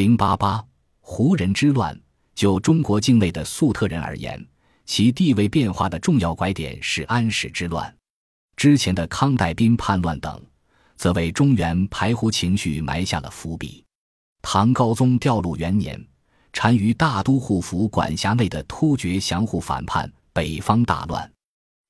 [0.00, 0.64] 零八八
[1.00, 1.94] 胡人之乱，
[2.34, 4.42] 就中国境内的粟特人而言，
[4.86, 7.94] 其地位变化的重要拐点是安史之乱。
[8.56, 10.42] 之前的康代兵叛乱等，
[10.96, 13.84] 则为中原排胡情绪埋下了伏笔。
[14.40, 16.02] 唐高宗调路元年，
[16.50, 21.30] 单于大都护府管辖内的突厥降胡反叛，北方大乱。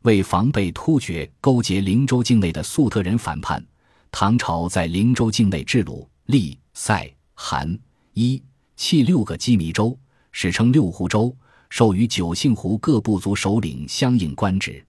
[0.03, 3.65] 为防备突厥勾结灵州境内的粟特人反叛，
[4.11, 7.79] 唐朝在灵州境内置鲁、利、塞、韩。
[8.21, 8.43] 一
[8.77, 9.99] 弃六个羁縻州，
[10.31, 11.35] 史称六胡州，
[11.71, 14.85] 授予九姓胡各部族首领相应官职。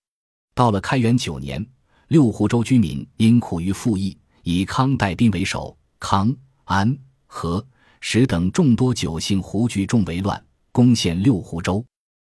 [0.54, 1.66] 到了开元九年，
[2.10, 6.94] 六胡州居民因苦于赋役，以康代兵为首，康、安、
[7.26, 7.66] 和、
[8.02, 11.86] 石等众多九姓胡聚众为乱，攻陷六胡州。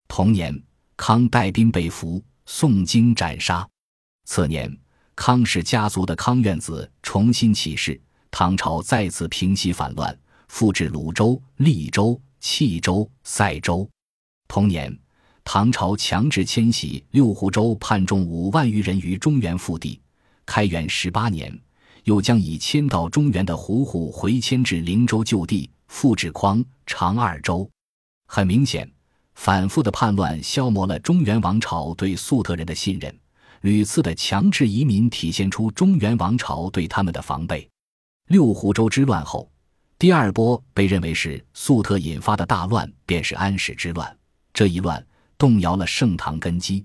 [0.08, 0.58] 同年，
[0.96, 3.68] 康代兵被俘，宋京斩杀。
[4.24, 4.74] 次年，
[5.14, 10.18] 康氏家族的康院子重新起事，唐朝再次平息反乱。
[10.48, 13.88] 复置鲁州、利州、契州、塞州。
[14.48, 14.96] 同年，
[15.44, 20.00] 唐朝强制迁徙六胡州叛众五万余人于中原腹地。
[20.44, 21.56] 开元十八年，
[22.04, 27.68] 又将已迁到中原的胡户回迁至灵州旧地，复置匡、长二州。
[28.28, 28.90] 很明显，
[29.34, 33.14] 反复的叛乱消磨了中原王朝对粟特人的信任，
[33.62, 37.68] 屡次的强制移民体现出中原王朝对他们的防备。
[38.28, 39.50] 六胡州之乱后。
[39.98, 44.18] 第二波被认为是粟特引发的大乱，便是安史之乱。
[44.52, 45.04] 这一乱
[45.38, 46.84] 动摇了盛唐根基。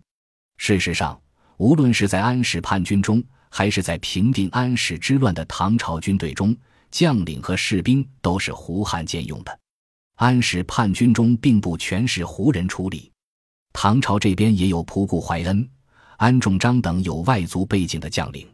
[0.55, 1.21] 事实上，
[1.57, 6.55] 无论是在安史叛军中，还是在平定安史之乱的唐朝军队中，
[6.89, 9.59] 将领和士兵都是胡汉兼用的。
[10.15, 13.11] 安史叛军中并不全是胡人出力，
[13.73, 15.69] 唐朝这边也有仆固怀恩、
[16.15, 18.47] 安仲章等有外族背景的将领，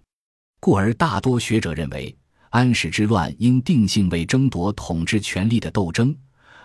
[0.60, 2.18] 故而大多学者认为。
[2.58, 6.18] 安史之乱应定性为争夺统治权力的斗争，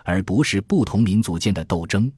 [0.03, 2.11] 而不是不同民族间的斗争。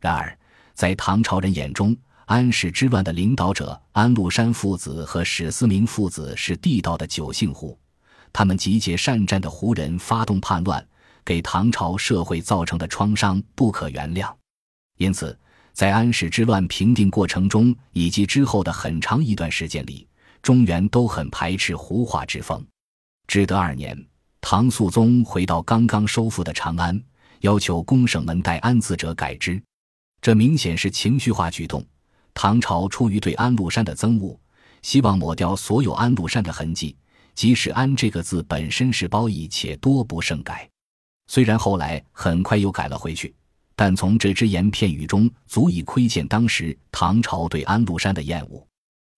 [0.00, 0.38] 然而，
[0.72, 7.78] 在唐朝人眼中，安史之乱的领导者安禄山父子和史思明父子是地道的九姓胡，
[8.32, 10.82] 他们集结善战的胡人发动叛乱，
[11.22, 14.34] 给唐朝社会造成的创伤不可原谅。
[14.96, 15.38] 因此，
[15.74, 20.08] 在安史之乱平定过程中以及之后的很长一段时间里，
[20.40, 22.66] 中原都很排斥胡化之风。
[23.30, 23.96] 至德二年，
[24.40, 27.00] 唐肃宗回到刚刚收复的长安，
[27.42, 29.62] 要求公省门代安字者改之，
[30.20, 31.86] 这明显是情绪化举动。
[32.34, 34.36] 唐朝出于对安禄山的憎恶，
[34.82, 36.96] 希望抹掉所有安禄山的痕迹，
[37.36, 40.68] 即使“安”这个字本身是褒义且多不胜改。
[41.28, 43.32] 虽然后来很快又改了回去，
[43.76, 48.66] 但从这只言片语中足以窥见当时唐朝对安禄山的厌恶。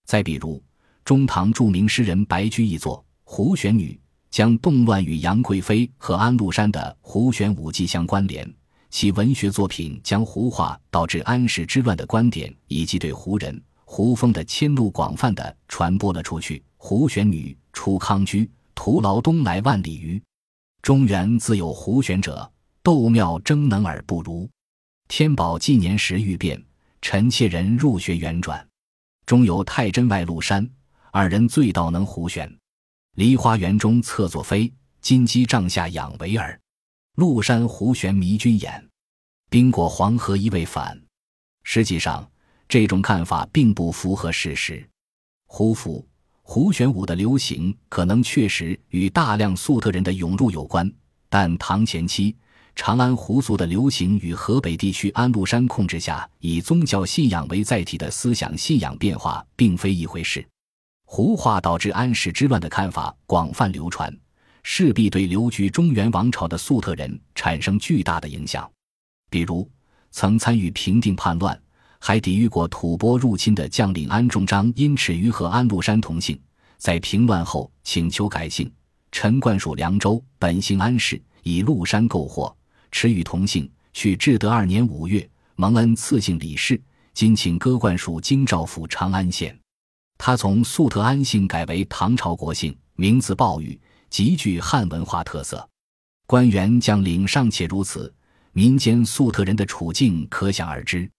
[0.04, 0.62] 再比如，
[1.02, 2.98] 中唐著名诗人白居易作
[3.34, 3.94] 《胡旋女》。
[4.30, 8.46] 将动乱与杨贵妃和安禄山的《胡旋武记》相关联，
[8.90, 16.62] 其文学作品将胡化导致安史之乱的观点以及对胡人、胡风的迁怒广泛的传播了出去。
[16.76, 20.22] 胡旋女出康居，徒劳东来万里余。
[20.82, 22.50] 中原自有胡旋者，
[22.82, 24.46] 斗妙争能而不如。
[25.08, 26.62] 天宝纪年时欲变，
[27.00, 28.66] 臣妾人入学圆转，
[29.24, 30.68] 中有太真外禄山
[31.10, 32.50] 二人醉倒能胡旋。
[33.14, 36.58] 梨花园中侧坐飞，金鸡帐下养维儿。
[37.16, 38.88] 麓山胡旋迷君眼，
[39.50, 40.98] 冰过黄河一未返。
[41.62, 42.26] 实际上，
[42.66, 44.82] 这种看法并不符合事实。
[45.46, 46.02] 胡服、
[46.40, 50.90] 胡旋舞的流行可能确实与大量粟特人的涌入有关，
[51.28, 52.34] 但唐前期
[52.74, 60.42] 长安胡族的流行与河北地区安禄山控制下以宗教信仰为载体的思想信仰变化并非一回事。
[61.14, 64.10] 胡化导致安史之乱的看法广泛流传，
[64.62, 68.66] 势必对留居中原王朝的粟特人产生巨大的影响。
[69.28, 69.70] 比如，
[70.10, 71.60] 曾参与平定叛乱、
[71.98, 76.40] 还抵御过吐蕃入侵的将领安仲章，因耻于和安禄山同姓，
[76.78, 78.72] 在平乱后请求改姓。
[79.10, 82.56] 陈冠属凉州，本姓安氏，以禄山购货，
[82.90, 83.70] 耻与同姓。
[83.92, 86.80] 去至德二年五月，蒙恩赐姓李氏，
[87.12, 89.54] 今请割冠属京兆府长安县。
[90.24, 93.76] 他从粟特安姓改为唐朝国姓，名字鲍玉，
[94.08, 95.68] 极具汉文化特色。
[96.28, 98.14] 官员将领尚且如此，
[98.52, 101.10] 民间粟特人的处境可想而知。